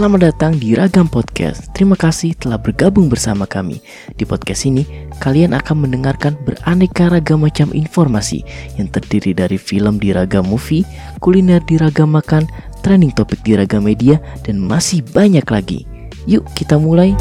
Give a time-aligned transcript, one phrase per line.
[0.00, 1.68] Selamat datang di Ragam Podcast.
[1.76, 3.84] Terima kasih telah bergabung bersama kami.
[4.16, 4.88] Di podcast ini,
[5.20, 8.40] kalian akan mendengarkan beraneka ragam macam informasi
[8.80, 10.88] yang terdiri dari film di ragam movie,
[11.20, 12.48] kuliner di ragam makan,
[12.80, 15.84] trending topik di ragam media, dan masih banyak lagi.
[16.24, 17.12] Yuk kita mulai.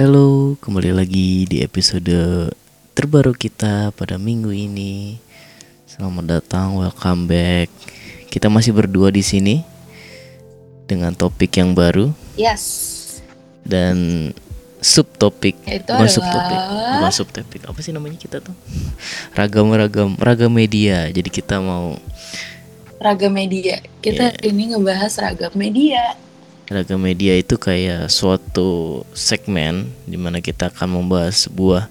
[0.00, 2.48] Halo, kembali lagi di episode
[2.96, 5.20] terbaru kita pada minggu ini.
[5.84, 7.68] Selamat datang, welcome back.
[8.32, 9.60] Kita masih berdua di sini
[10.88, 12.64] dengan topik yang baru Yes.
[13.60, 14.32] dan
[14.80, 15.60] subtopik.
[15.68, 16.60] Itu bukan adalah- subtopik,
[16.96, 17.60] bukan subtopik.
[17.68, 18.56] Apa sih namanya kita tuh?
[19.36, 21.12] Ragam-ragam, ragam media.
[21.12, 22.00] Jadi kita mau
[22.96, 23.84] Ragam media.
[24.00, 24.48] Kita Iya.
[24.48, 26.16] ini ngebahas ragam media.
[26.70, 31.90] Ragam media itu kayak suatu segmen di mana kita akan membahas sebuah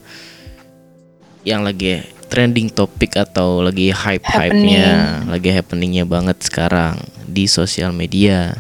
[1.44, 2.00] yang lagi
[2.32, 6.96] trending topik atau lagi hype-hype-nya, lagi happeningnya banget sekarang
[7.28, 8.56] di sosial media.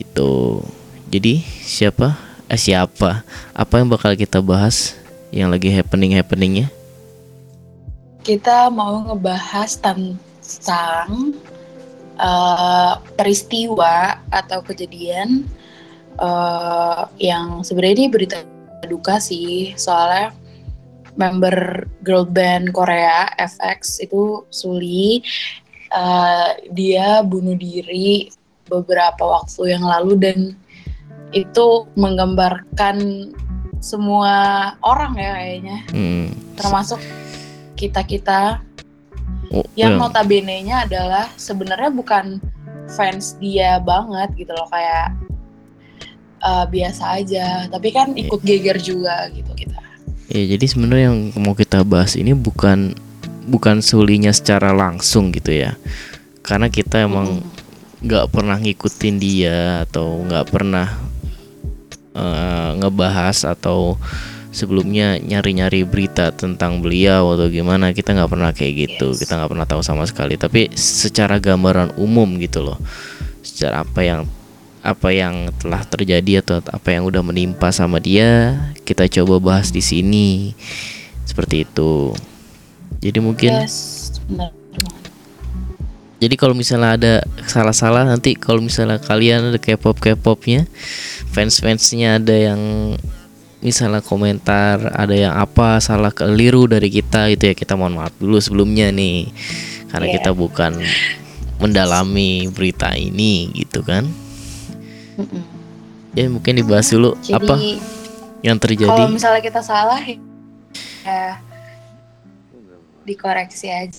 [0.00, 0.64] Itu.
[1.12, 2.16] Jadi siapa?
[2.48, 3.28] Eh siapa?
[3.52, 4.96] Apa yang bakal kita bahas
[5.28, 6.72] yang lagi happening-happeningnya?
[8.24, 11.36] Kita mau ngebahas tentang
[12.18, 15.46] eh, peristiwa atau kejadian
[16.18, 18.38] eh, yang sebenarnya ini berita
[18.86, 19.74] duka sih.
[19.78, 20.34] Soalnya
[21.18, 25.22] member girl band Korea FX itu Suli
[25.94, 28.30] eh, dia bunuh diri
[28.68, 30.38] beberapa waktu yang lalu dan
[31.32, 33.30] itu menggambarkan
[33.78, 34.34] semua
[34.82, 35.78] orang ya kayaknya.
[35.94, 36.28] Hmm.
[36.58, 36.98] termasuk
[37.78, 38.58] kita kita
[39.48, 42.36] Oh, yang yang- notabene-nya adalah sebenarnya bukan
[42.88, 45.16] fans dia banget gitu loh kayak
[46.38, 47.66] eh, biasa aja.
[47.66, 48.28] Tapi kan Iya.
[48.28, 49.80] ikut geger juga gitu kita.
[50.28, 52.92] Ya jadi sebenarnya yang mau kita bahas ini bukan
[53.48, 55.74] bukan sulinya secara langsung gitu ya.
[56.44, 57.40] Karena kita emang
[57.98, 60.86] nggak pernah ngikutin dia atau nggak pernah
[62.14, 63.98] eh, ngebahas atau
[64.50, 69.12] sebelumnya nyari-nyari berita tentang beliau atau gimana kita nggak pernah kayak gitu.
[69.12, 69.24] Yes.
[69.24, 70.34] kita nggak pernah tahu sama sekali.
[70.40, 72.78] Tapi secara gambaran umum gitu loh.
[73.44, 74.20] Secara apa yang
[74.78, 79.82] apa yang telah terjadi atau apa yang udah menimpa sama dia kita coba bahas di
[79.84, 80.54] sini.
[81.28, 82.14] Seperti itu.
[83.04, 83.98] Jadi mungkin yes
[84.28, 84.52] benar.
[86.18, 87.14] Jadi kalau misalnya ada
[87.46, 90.66] salah-salah nanti kalau misalnya kalian ada K-pop K-popnya,
[91.30, 92.60] fans-fansnya ada yang
[93.58, 98.38] misalnya komentar, ada yang apa salah keliru dari kita itu ya kita mohon maaf dulu
[98.38, 99.30] sebelumnya nih.
[99.88, 100.14] Karena Iya.
[100.20, 100.78] kita bukan
[101.58, 104.06] mendalami berita ini gitu kan.
[105.18, 105.42] Mm-mm.
[106.14, 107.54] Ya mungkin dibahas dulu jadi apa
[108.42, 108.90] yang terjadi.
[108.90, 109.98] kalau misalnya kita salah
[111.02, 111.42] ya
[113.02, 113.98] dikoreksi aja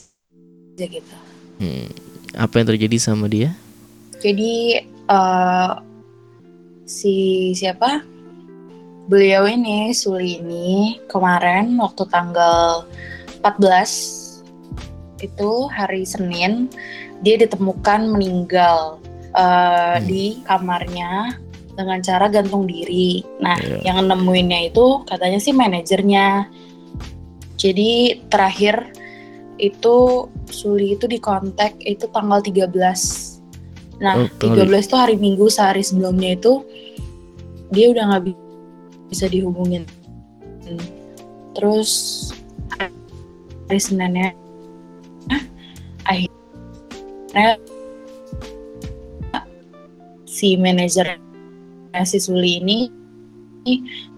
[0.79, 1.15] gitu
[1.59, 1.91] Hmm,
[2.39, 3.51] apa yang terjadi sama dia?
[4.23, 5.71] Jadi eh
[6.87, 7.15] si
[7.51, 7.99] siapa?
[9.09, 12.85] Beliau ini Suli ini kemarin waktu tanggal
[13.41, 14.45] 14
[15.25, 16.69] itu hari Senin
[17.25, 19.01] dia ditemukan meninggal
[19.33, 20.05] eh, Hmm.
[20.05, 21.37] di kamarnya
[21.73, 23.21] dengan cara gantung diri.
[23.41, 23.93] Nah, Iya.
[23.93, 26.49] yang nemuinnya itu katanya sih manajernya.
[27.57, 28.93] Jadi terakhir
[29.57, 33.41] itu Suli itu dikontak itu tanggal 13.
[34.01, 36.65] Nah, Oh, tanggal 13 itu hari Minggu sehari sebelumnya itu
[37.69, 38.23] dia udah nggak
[39.09, 39.89] bisa dihubungin.
[41.57, 41.91] Terus
[43.67, 44.33] hari Seninnya
[46.05, 47.57] akhirnya
[50.25, 51.17] si manajer
[52.05, 52.89] si Suli ini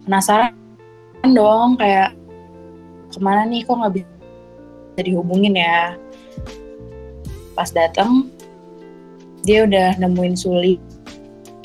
[0.06, 0.56] penasaran
[1.32, 2.16] dong kayak
[3.12, 3.64] ke mana nih?
[3.68, 5.96] Kok nggak bisa dihubungin ya?
[7.56, 8.32] Pas datang
[9.44, 10.80] dia udah nemuin Suli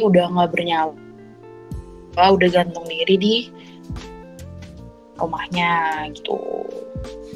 [0.02, 1.05] udah nggak bernyawa
[2.16, 3.34] udah gantung diri di
[5.16, 5.70] rumahnya
[6.12, 6.36] gitu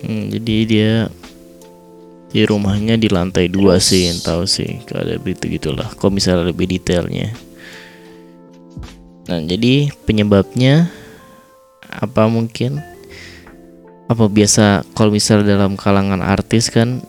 [0.00, 0.93] Hmm, jadi dia
[2.31, 5.93] di rumahnya di lantai dua Terus- sih, yang tahu sih kalau ada berita gitulah.
[5.93, 7.37] Kok misalnya lebih detailnya.
[9.29, 10.88] Nah, jadi penyebabnya
[11.85, 12.81] apa mungkin?
[14.09, 17.05] Apa biasa kalau misalnya dalam kalangan artis kan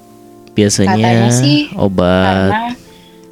[0.52, 2.52] biasanya Katanya sih obat.
[2.52, 2.64] karena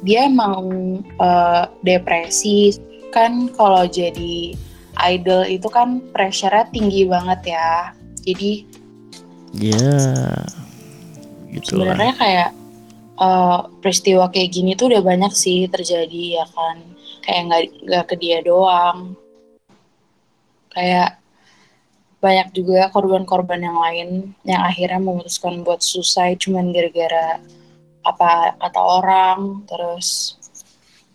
[0.00, 0.64] dia mau
[1.04, 4.54] eh, depresi kan kalau jadi
[5.10, 7.94] idol itu kan pressure-nya tinggi banget ya.
[8.22, 8.66] Jadi
[9.50, 9.98] Ya,
[11.50, 11.98] gitulah.
[11.98, 12.50] sebenarnya kayak
[13.18, 16.78] eh, peristiwa kayak gini tuh udah banyak sih terjadi ya kan.
[17.26, 19.18] Kayak nggak nggak ke dia doang.
[20.70, 21.18] Kayak
[22.20, 24.08] banyak juga korban-korban yang lain
[24.44, 27.40] yang akhirnya memutuskan buat susah cuman gara-gara
[28.04, 30.36] apa kata orang terus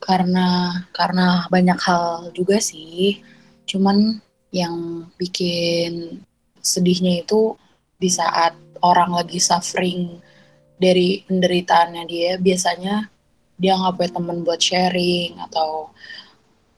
[0.05, 3.25] karena karena banyak hal juga sih.
[3.65, 4.21] Cuman
[4.53, 6.21] yang bikin
[6.61, 7.57] sedihnya itu
[7.97, 8.53] di saat
[8.85, 10.21] orang lagi suffering
[10.77, 13.09] dari penderitaannya dia biasanya
[13.55, 15.89] dia nggak punya temen buat sharing atau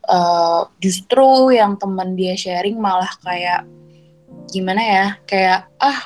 [0.08, 3.66] uh, justru yang temen dia sharing malah kayak
[4.48, 6.00] gimana ya kayak ah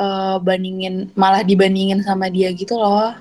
[0.00, 3.14] uh, bandingin malah dibandingin sama dia gitu loh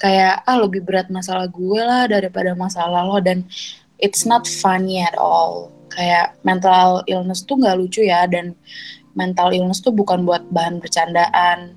[0.00, 3.20] kayak ah lebih berat masalah gue lah daripada masalah lo.
[3.20, 3.44] Dan
[4.00, 5.68] it's not funny at all.
[5.92, 8.56] Kayak mental illness tuh nggak lucu ya dan
[9.12, 11.76] mental illness tuh bukan buat bahan bercandaan.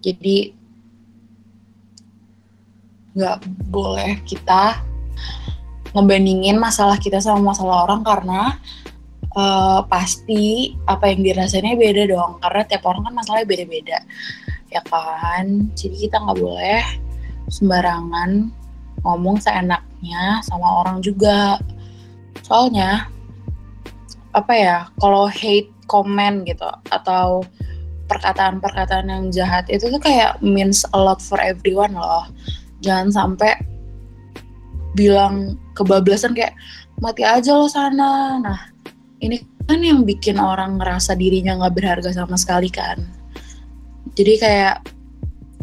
[0.00, 0.56] Jadi
[3.14, 3.38] nggak
[3.70, 4.82] boleh kita
[5.94, 8.58] ngebandingin masalah kita sama masalah orang karena
[9.38, 12.40] uh, pasti apa yang dirasainnya beda dong.
[12.40, 13.98] Karena tiap orang kan masalahnya beda-beda.
[14.72, 15.70] Ya kan?
[15.78, 16.82] Jadi kita nggak boleh
[17.48, 18.48] sembarangan
[19.04, 21.60] ngomong seenaknya sama orang juga.
[22.44, 23.08] Soalnya
[24.34, 27.46] apa ya kalau hate comment gitu atau
[28.10, 32.28] perkataan-perkataan yang jahat itu tuh kayak means a lot for everyone loh.
[32.84, 33.56] Jangan sampai
[34.94, 36.54] bilang kebablasan kayak
[37.00, 38.38] mati aja lo sana.
[38.38, 38.60] Nah
[39.24, 43.00] ini kan yang bikin orang ngerasa dirinya nggak berharga sama sekali kan.
[44.14, 44.84] Jadi kayak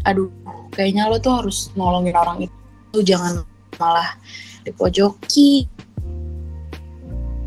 [0.03, 0.33] aduh
[0.71, 3.43] kayaknya lo tuh harus nolongin orang itu jangan
[3.75, 4.15] malah
[4.63, 5.67] dipojoki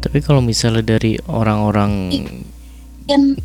[0.05, 2.12] tapi kalau misalnya dari orang-orang
[3.09, 3.37] kan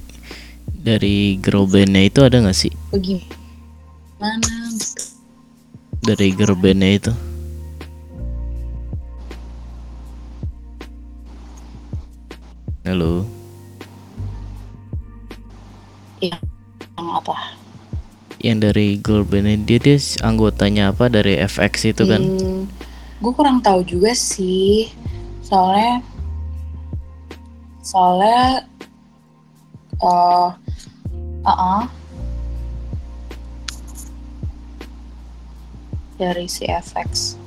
[0.70, 4.54] dari girl bandnya itu ada nggak sih bagaimana
[6.04, 7.14] dari girl bandnya itu
[12.90, 13.22] Halo.
[16.26, 16.42] Iya.
[16.98, 17.59] Yang apa?
[18.40, 22.22] Yang dari girl band dia dia anggotanya apa dari FX itu kan?
[22.24, 22.64] Hmm,
[23.20, 24.88] gue kurang tahu juga sih.
[25.44, 26.00] Soalnya
[27.84, 28.64] soalnya
[30.00, 30.56] uh,
[31.44, 31.84] uh, uh
[36.20, 37.40] dari si FX.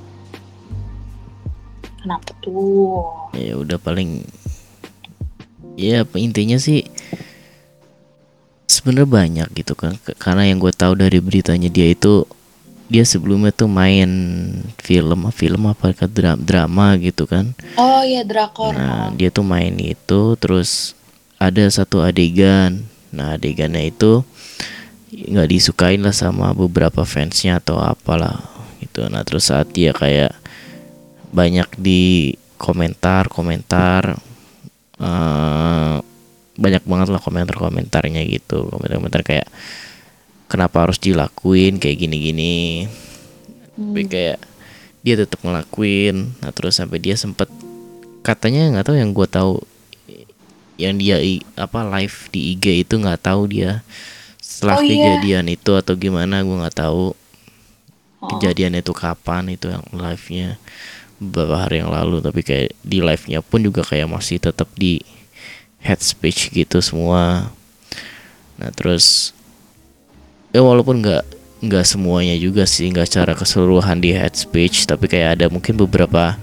[2.01, 3.05] Kenapa tuh?
[3.37, 4.25] Ya udah paling
[5.77, 6.85] ya intinya sih
[8.73, 10.01] sebenarnya banyak gitu kan.
[10.17, 12.25] Karena yang gue tahu dari beritanya dia itu
[12.93, 14.09] dia sebelumnya tuh main
[14.77, 17.53] film film apa ke drama, drama gitu kan.
[17.77, 18.73] Oh iya drakor.
[18.73, 20.97] Nah dia tuh main itu terus
[21.37, 22.85] ada satu adegan.
[23.13, 24.25] Nah adegannya itu
[25.13, 28.41] nggak disukain lah sama beberapa fansnya atau apalah
[28.81, 29.09] gitu.
[29.09, 30.33] Nah terus saat dia kayak
[31.33, 34.21] banyak di komentar komentar
[35.01, 35.99] uh,
[36.63, 39.51] banyak banget lah komentar-komentarnya gitu komentar-komentar kayak
[40.47, 42.87] kenapa harus dilakuin kayak gini-gini
[43.75, 43.91] hmm.
[43.91, 44.39] tapi kayak
[45.03, 47.51] dia tetap ngelakuin nah terus sampai dia sempet
[48.23, 49.55] katanya nggak tahu yang gue tahu
[50.79, 51.19] yang dia
[51.59, 53.83] apa live di IG itu nggak tahu dia
[54.39, 54.91] setelah oh, iya.
[54.91, 55.55] kejadian iya.
[55.59, 57.15] itu atau gimana gue nggak tahu
[58.23, 58.29] oh.
[58.39, 60.49] kejadian itu kapan itu yang live nya
[61.19, 65.03] beberapa hari yang lalu tapi kayak di live nya pun juga kayak masih tetap di
[65.83, 67.51] head speech gitu semua.
[68.57, 69.37] Nah terus
[70.55, 71.25] ya walaupun nggak
[71.63, 76.39] nggak semuanya juga sih nggak secara keseluruhan di head speech tapi kayak ada mungkin beberapa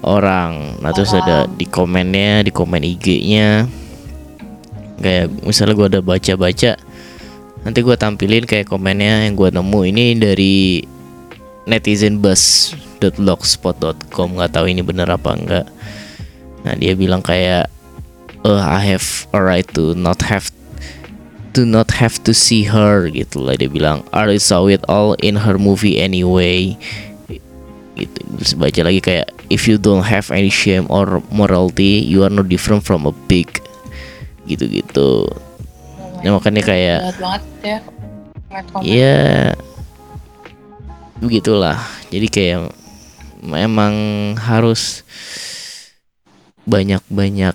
[0.00, 0.80] orang.
[0.80, 3.68] Nah terus ada di komennya di komen IG-nya
[4.98, 6.80] kayak misalnya gue ada baca-baca
[7.64, 9.80] nanti gue tampilin kayak komennya yang gue nemu.
[9.92, 10.56] Ini dari
[11.64, 12.72] netizen bus
[13.12, 15.66] blogspot.com nggak tahu ini bener apa enggak
[16.64, 17.68] nah dia bilang kayak
[18.44, 20.52] uh, I have a right to not have
[21.56, 24.04] to not have to see her gitu lah dia bilang.
[24.12, 26.76] I saw it all in her movie anyway?
[27.96, 28.20] Gitu.
[28.60, 32.84] Baca lagi kayak if you don't have any shame or morality you are no different
[32.84, 33.48] from a pig.
[34.44, 35.24] Gitu-gitu.
[35.24, 37.00] Oh nah, makanya kayak
[37.64, 37.80] ya
[38.82, 39.54] Iya.
[41.18, 41.78] Begitulah.
[42.10, 42.70] Jadi kayak
[43.42, 43.94] memang
[44.38, 45.02] harus
[46.64, 47.54] banyak-banyak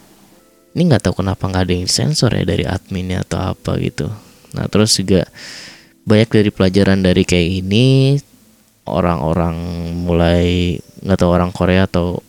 [0.79, 4.07] ini nggak tahu kenapa nggak ada yang sensor ya dari adminnya atau apa gitu.
[4.55, 5.27] Nah terus juga
[6.07, 8.15] banyak dari pelajaran dari kayak ini
[8.87, 9.59] orang-orang
[10.07, 12.23] mulai nggak tahu orang Korea atau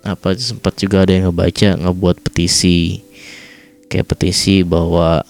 [0.00, 3.04] apa sempat juga ada yang ngebaca ngebuat petisi.
[3.92, 5.20] Kayak petisi bahwa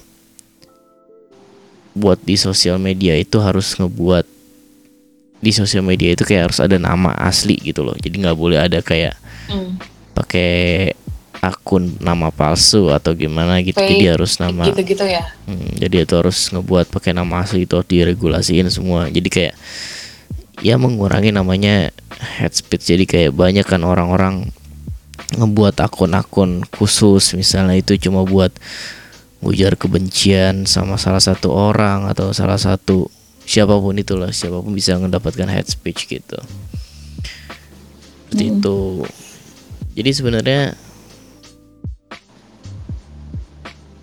[1.98, 4.24] buat di sosial media itu harus ngebuat
[5.42, 7.98] di sosial media itu kayak harus ada nama asli gitu loh.
[7.98, 9.18] Jadi nggak boleh ada kayak
[9.50, 9.74] Hmm.
[10.14, 10.94] pakai
[11.42, 15.26] akun nama palsu atau gimana gitu Fake, jadi harus nama Gitu-gitu ya.
[15.50, 19.10] Hmm, jadi itu harus ngebuat pakai nama asli itu diregulasiin semua.
[19.10, 19.54] Jadi kayak
[20.62, 21.90] ya mengurangi namanya
[22.38, 22.86] head speech.
[22.94, 24.54] Jadi kayak banyak kan orang-orang
[25.34, 28.54] ngebuat akun-akun khusus misalnya itu cuma buat
[29.42, 33.10] ujar kebencian sama salah satu orang atau salah satu
[33.42, 36.38] siapa pun itulah siapa pun bisa mendapatkan head speech gitu.
[38.30, 38.78] Seperti itu.
[39.98, 40.78] Jadi sebenarnya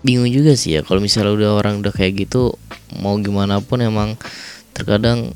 [0.00, 0.80] bingung juga sih ya.
[0.80, 2.56] Kalau misalnya udah orang udah kayak gitu
[2.96, 4.16] mau gimana pun emang
[4.72, 5.32] terkadang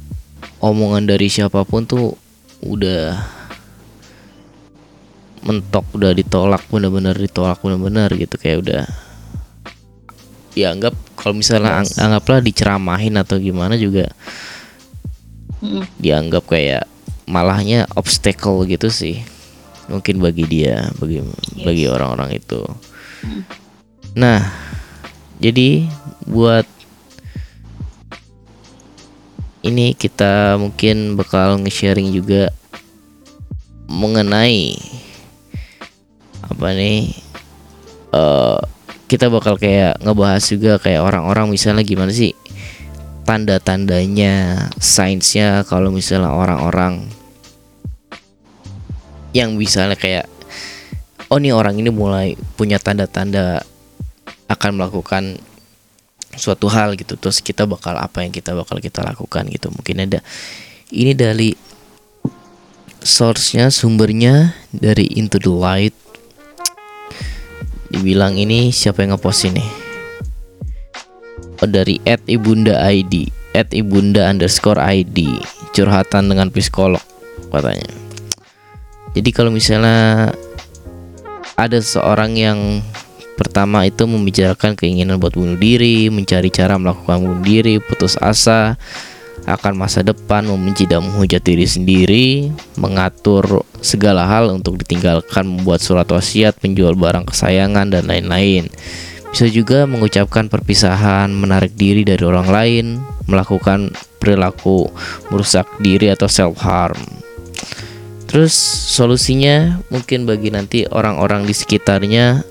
[0.58, 2.16] omongan dari siapa pun tuh
[2.60, 3.20] udah
[5.44, 8.34] mentok udah ditolak bener-bener ditolak bener-bener gitu.
[8.40, 8.82] Kayak udah
[10.54, 12.00] ya anggap kalau misalnya ang- Yes.
[12.00, 14.08] anggaplah diceramahin atau gimana juga
[15.60, 15.84] Mm-mm.
[15.98, 16.86] dianggap kayak
[17.26, 19.20] malahnya obstacle gitu sih.
[19.84, 21.20] Mungkin bagi dia bagi
[21.60, 22.64] bagi orang-orang itu
[24.14, 24.46] nah
[25.42, 25.90] jadi
[26.24, 26.64] buat
[29.64, 32.54] ini kita mungkin bakal nge-sharing juga
[33.90, 34.78] mengenai
[36.44, 37.10] apa nih
[38.14, 38.60] eh
[39.04, 42.32] kita bakal kayak ngebahas juga kayak orang-orang misalnya gimana sih
[43.24, 47.08] tanda-tandanya sainsnya kalau misalnya orang-orang
[49.34, 50.26] yang misalnya kayak
[51.28, 53.64] oh nih orang ini mulai punya tanda-tanda
[54.54, 55.38] akan melakukan
[56.34, 57.18] suatu hal gitu.
[57.18, 59.70] Terus kita bakal apa yang kita bakal kita lakukan gitu.
[59.70, 60.20] Mungkin ada
[60.94, 61.54] ini dari
[63.04, 65.96] source-nya sumbernya dari Into the Light.
[67.92, 69.62] Dibilang ini siapa yang ngepost ini?
[71.62, 75.38] Oh, dari at ibunda ID at ibunda underscore ID
[75.70, 77.00] curhatan dengan psikolog
[77.54, 77.86] katanya.
[79.14, 80.34] Jadi kalau misalnya
[81.54, 82.82] ada seorang yang
[83.34, 88.78] pertama itu membicarakan keinginan buat bunuh diri, mencari cara melakukan bunuh diri, putus asa
[89.44, 92.48] akan masa depan, membenci dan menghujat diri sendiri,
[92.80, 98.72] mengatur segala hal untuk ditinggalkan, membuat surat wasiat, menjual barang kesayangan dan lain-lain.
[99.34, 102.86] Bisa juga mengucapkan perpisahan, menarik diri dari orang lain,
[103.28, 104.88] melakukan perilaku
[105.28, 106.96] merusak diri atau self harm.
[108.30, 108.56] Terus
[108.94, 112.42] solusinya mungkin bagi nanti orang-orang di sekitarnya,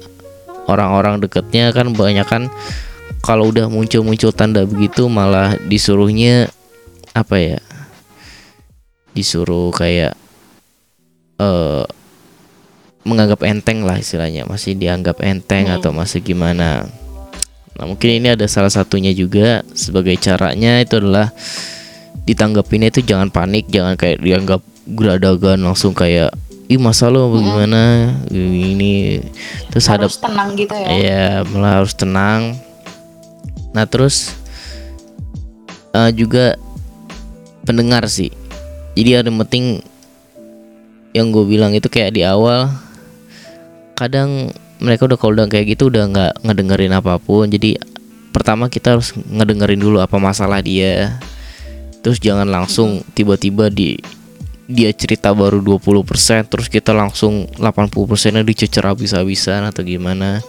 [0.67, 2.47] orang-orang dekatnya kan banyak kan
[3.23, 6.51] kalau udah muncul-muncul tanda begitu malah disuruhnya
[7.15, 7.59] apa ya?
[9.15, 10.17] Disuruh kayak
[11.39, 11.83] eh
[13.03, 15.75] menganggap enteng lah istilahnya, masih dianggap enteng Hmm.
[15.79, 16.87] atau masih gimana.
[17.73, 21.33] Nah, mungkin ini ada salah satunya juga sebagai caranya itu adalah
[22.23, 26.31] ditanggapinnya itu jangan panik, jangan kayak dianggap geradagan langsung kayak
[26.71, 29.19] ih masa lo bagaimana ini
[29.67, 30.87] terus hadap Harus tenang gitu ya.
[30.87, 32.55] Iya, malah harus tenang.
[33.75, 34.31] Nah, terus
[35.91, 36.55] eh, juga
[37.67, 38.31] pendengar sih.
[38.93, 39.65] Jadi ada yang penting
[41.13, 42.69] yang gue bilang itu kayak di awal
[43.93, 44.49] kadang
[44.81, 47.49] mereka udah kalau udah kayak gitu udah nggak ngedengerin apa pun.
[47.49, 47.77] Jadi
[48.33, 51.17] pertama kita harus ngedengerin dulu apa masalah dia.
[52.03, 53.95] Terus jangan langsung tiba-tiba di
[54.63, 60.39] dia cerita baru 20% terus kita langsung 80%-nya dicecer habis-habisan atau gimana.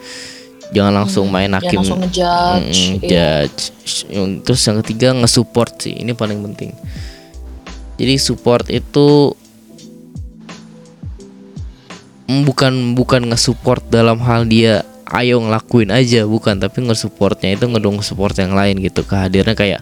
[0.70, 2.78] Jangan langsung main Jangan hakim langsung ngejudge.
[2.78, 3.62] Mm, judge.
[4.42, 6.70] Terus yang ketiga nge-support sih, ini paling penting.
[7.94, 9.34] Jadi support itu
[12.26, 18.32] bukan bukan nge-support dalam hal dia ayo ngelakuin aja bukan tapi nge-supportnya itu ngedong support
[18.40, 19.80] yang lain gitu kehadirannya kayak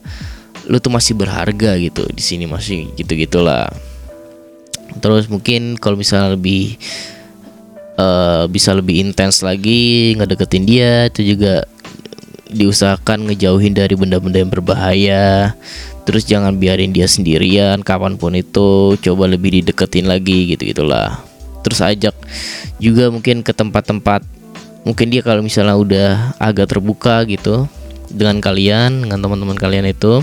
[0.66, 3.70] lu tuh masih berharga gitu di sini masih gitu gitulah
[5.00, 6.76] terus mungkin kalau misalnya lebih
[7.96, 11.64] eh, bisa lebih intens lagi ngedeketin dia itu juga
[12.52, 15.56] diusahakan ngejauhin dari benda-benda yang berbahaya.
[16.02, 21.22] Terus jangan biarin dia sendirian kapan pun itu coba lebih dideketin lagi gitu gitulah
[21.62, 22.14] terus ajak
[22.82, 24.26] juga mungkin ke tempat-tempat
[24.82, 26.10] mungkin dia kalau misalnya udah
[26.42, 27.70] agak terbuka gitu
[28.10, 30.20] dengan kalian dengan teman-teman kalian itu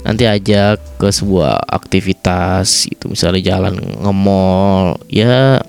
[0.00, 5.60] nanti ajak ke sebuah aktivitas itu misalnya jalan nge-mall ya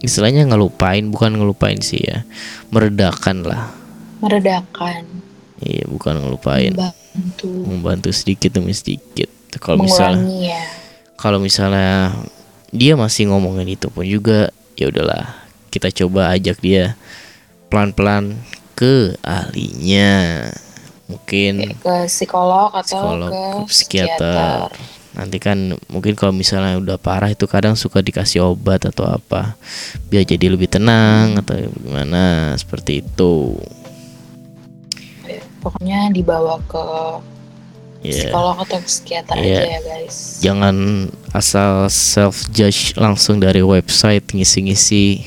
[0.00, 2.24] istilahnya ngelupain bukan ngelupain sih ya
[2.72, 3.68] meredakan lah
[4.18, 5.04] Meredakan.
[5.62, 7.50] iya bukan ngelupain Membantu.
[7.68, 9.28] membantu sedikit demi sedikit
[9.60, 10.62] kalau misalnya ya.
[11.18, 12.14] kalau misalnya
[12.72, 15.28] dia masih ngomongin itu pun juga ya udahlah
[15.68, 16.96] kita coba ajak dia
[17.68, 18.38] pelan-pelan
[18.78, 20.46] ke ahlinya
[21.08, 24.68] mungkin Ke psikolog atau psikolog ke ke psikiater.
[25.16, 25.58] nanti kan
[25.90, 29.56] mungkin kalau misalnya udah parah itu kadang suka dikasih obat atau apa
[30.06, 33.56] biar jadi lebih tenang atau gimana seperti itu.
[35.58, 36.84] Pokoknya dibawa ke
[38.06, 39.58] ya psikolog atau psikiater Iya.
[39.58, 40.16] aja ya guys.
[40.38, 40.76] Jangan
[41.34, 45.18] asal self judge langsung dari website ngisi-ngisi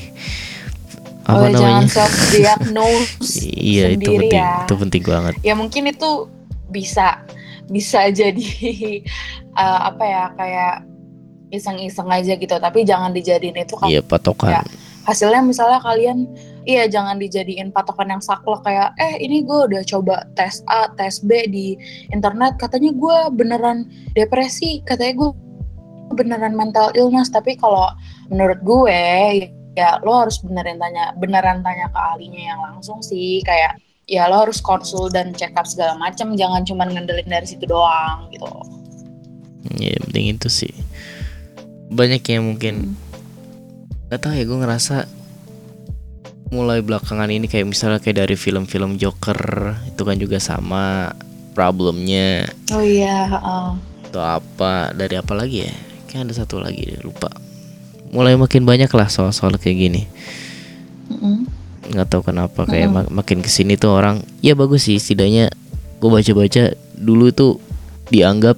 [1.22, 1.94] apa oh, jangan namanya?
[1.94, 4.66] self diagnose iya itu penting ya.
[4.66, 5.34] itu penting banget.
[5.46, 6.26] Ya mungkin itu
[6.74, 7.22] bisa
[7.70, 8.50] bisa jadi
[9.54, 10.74] eh, apa ya kayak
[11.54, 12.54] iseng-iseng aja gitu.
[12.58, 14.60] Tapi jangan dijadiin itu kan iya patokan.
[14.60, 14.62] Ya.
[15.02, 16.30] hasilnya misalnya kalian
[16.62, 21.22] iya jangan dijadiin patokan yang saklek kayak eh ini gue udah coba tes A tes
[21.22, 21.78] B di
[22.10, 22.58] internet.
[22.58, 23.86] Katanya gue beneran
[24.18, 24.82] depresi.
[24.82, 25.30] Katanya gue
[26.18, 27.30] beneran mental illness.
[27.30, 27.94] Tapi kalau
[28.26, 28.98] menurut gue
[29.72, 33.40] ya lo harus beneran tanya beneran tanya ke ahlinya yang langsung sih.
[33.44, 37.64] Kayak ya lo harus konsul dan check up segala macam jangan cuma ngandelin dari situ
[37.64, 38.48] doang gitu.
[39.78, 40.74] Ya penting itu sih.
[41.92, 42.96] Banyak yang mungkin
[44.12, 45.08] gak tau ya gue ngerasa
[46.52, 51.16] mulai belakangan ini kayak misalnya kayak dari film-film Joker itu kan juga sama
[51.56, 52.44] problemnya.
[52.76, 53.68] Oh iya heeh.
[54.12, 55.72] atau apa dari apa lagi ya?
[56.04, 57.32] Kayak ada satu lagi deh, lupa
[58.12, 60.02] mulai makin banyak lah soal-soal kayak gini.
[61.82, 65.50] Nggak tahu kenapa kayak mak- makin ke sini tuh orang ya bagus sih setidaknya
[65.98, 66.62] gue baca-baca
[66.94, 67.58] dulu tuh
[68.08, 68.56] dianggap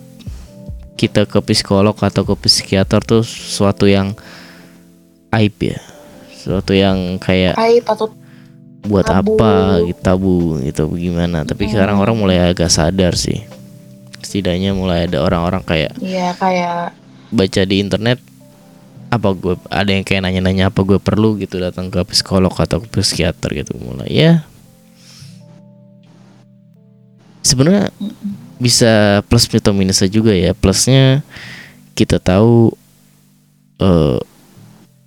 [0.95, 4.15] kita ke psikolog atau ke psikiater tuh suatu yang
[5.33, 5.79] aib ya.
[6.31, 8.13] Suatu yang kayak Hai patut
[8.85, 9.35] buat tabu.
[9.35, 11.43] apa gitu tabu gitu gimana.
[11.43, 13.43] Tapi sekarang orang mulai agak sadar sih.
[14.21, 16.93] Setidaknya mulai ada orang-orang kayak iya kayak
[17.31, 18.19] baca di internet
[19.17, 23.01] apa gue ada yang kayak nanya-nanya apa gue perlu gitu datang ke psikolog atau ke
[23.01, 24.33] psikiater gitu mulai ya.
[27.45, 27.93] Sebenarnya
[28.59, 31.21] bisa plus atau minusnya juga ya plusnya
[31.95, 32.73] kita tahu
[33.79, 34.19] eh,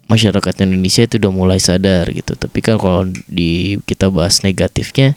[0.08, 2.34] masyarakat Indonesia itu udah mulai sadar gitu.
[2.34, 5.14] Tapi kan kalau di kita bahas negatifnya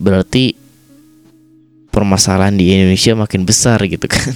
[0.00, 0.56] berarti
[1.92, 4.32] permasalahan di Indonesia makin besar gitu kan.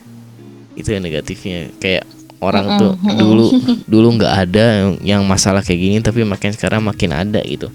[0.78, 1.72] Itu yang negatifnya.
[1.82, 2.04] Kayak
[2.40, 3.46] orang tuh dulu
[3.88, 7.72] dulu nggak ada yang, masalah kayak gini tapi makin sekarang makin ada gitu.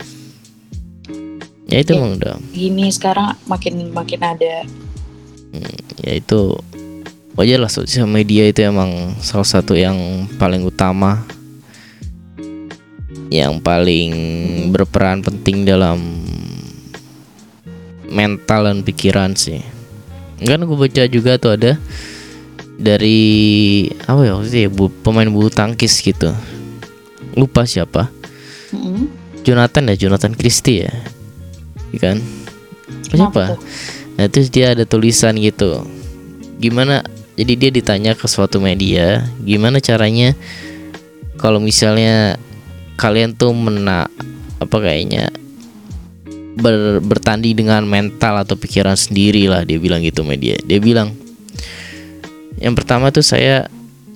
[1.72, 2.00] Ya itu Iya.
[2.04, 2.36] emang udah.
[2.52, 4.68] gini sekarang makin makin ada.
[6.04, 6.60] Ya itu
[7.36, 11.24] wajar lah sosial media itu emang salah satu yang paling utama
[13.32, 14.12] yang paling
[14.76, 16.28] berperan penting dalam
[18.12, 19.64] mental dan pikiran sih.
[20.44, 21.80] Kan gue baca juga tuh ada
[22.82, 26.34] dari apa ya itu ya bu- pemain bulu tangkis gitu.
[27.38, 28.10] Lupa siapa.
[28.74, 29.08] Mm-mm.
[29.46, 30.94] Jonathan ya Jonathan Christie ya.
[31.94, 32.18] Iya kan?
[33.12, 33.62] Kenapa siapa?
[34.18, 35.86] Nah terus dia ada tulisan gitu.
[36.62, 40.38] Gimana Jadi dia ditanya ke suatu media Gimana caranya
[41.42, 42.38] Kalau misalnya
[43.02, 44.06] Kalian tuh mena
[44.62, 45.34] Apa kayaknya
[46.62, 50.54] ber, Bertanding dengan mental atau pikiran sendiri lah Dia bilang gitu media.
[50.62, 51.18] Dia bilang
[52.62, 53.68] Yang pertama tuh saya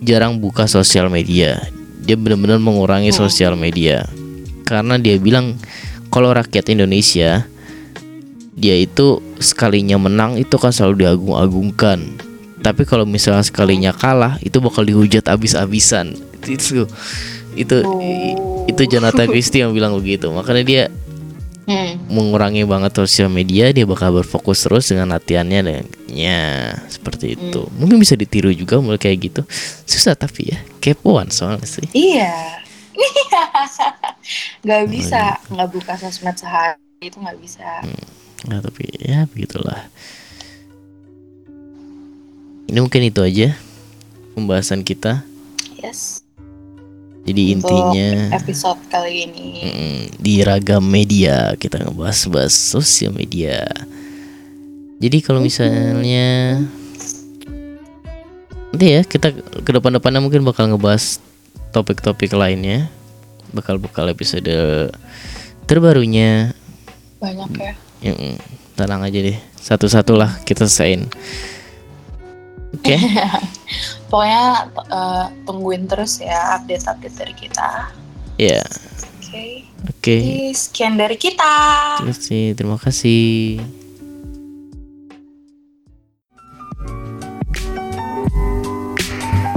[0.06, 1.58] Jarang buka sosial media.
[2.04, 3.20] Dia benar-benar mengurangi Hmm.
[3.26, 4.06] sosial media.
[4.64, 5.58] Karena dia bilang
[6.14, 7.44] Kalau rakyat Indonesia
[8.56, 12.00] dia itu sekalinya menang itu kan selalu diagung-agungkan.
[12.64, 16.16] Tapi kalau misalnya sekalinya kalah itu bakal dihujat abis-abisan.
[16.48, 16.88] Itu
[17.56, 18.68] itu Oh.
[18.68, 20.28] itu Jonathan Christie yang bilang begitu.
[20.32, 20.84] Makanya dia
[21.66, 21.98] Hmm.
[22.14, 27.98] mengurangi banget sosial media dia bakal berfokus terus dengan latihannya dan ya seperti itu mungkin
[27.98, 29.42] bisa ditiru juga mulai kayak gitu
[29.90, 32.62] susah tapi ya kepoan soalnya sih Iya.
[34.66, 37.86] nggak bisa nggak buka sosmed sehari itu nggak bisa.
[38.50, 39.90] Nah, tapi ya begitulah.
[42.66, 43.54] Ini mungkin itu aja
[44.34, 45.22] pembahasan kita.
[45.78, 46.25] Yes.
[47.26, 49.50] Jadi Untuk intinya episode kali ini.
[49.66, 53.66] mm, di ragam media kita ngebahas-bahas sosial media.
[55.02, 56.62] Jadi kalau misalnya
[58.70, 61.18] nanti ya kita ke depan-depannya mungkin bakal ngebahas
[61.74, 62.94] topik-topik lainnya,
[63.58, 64.54] bakal-bakal episode
[65.66, 66.54] terbarunya.
[67.18, 67.74] Banyak ya.
[68.06, 68.38] Mm,
[68.78, 71.10] tenang aja deh, satu-satu lah kita selesain.
[72.86, 73.02] Oke.
[74.14, 77.90] Pokoknya eh, tungguin terus ya update-update dari kita.
[78.38, 78.62] Ya,
[79.18, 79.66] Oke.
[79.90, 80.16] oke.
[80.22, 81.56] Jadi sekian dari kita.
[82.04, 83.58] Terus sih, terima kasih.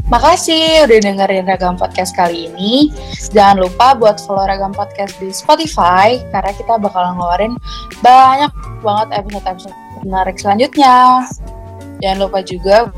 [0.08, 2.88] Makasih udah dengerin Ragam Podcast kali ini.
[3.28, 7.52] Jangan lupa buat follow Ragam Podcast di Spotify karena kita bakal ngeluarin
[8.00, 8.48] banyak
[8.80, 9.76] banget episode-episode
[10.08, 11.28] menarik selanjutnya.
[12.00, 12.88] Jangan lupa juga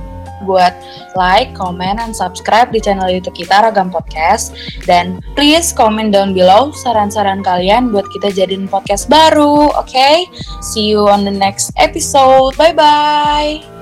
[0.45, 0.73] buat
[1.19, 4.57] like, comment, and subscribe di channel YouTube kita Ragam Podcast.
[4.89, 9.89] Dan please comment down below saran-saran kalian buat kita jadiin podcast baru, oke?
[9.89, 10.29] Okay?
[10.61, 12.57] See you on the next episode.
[12.57, 13.80] Bye bye.